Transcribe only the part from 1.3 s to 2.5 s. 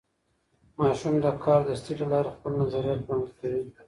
کاردستي له لارې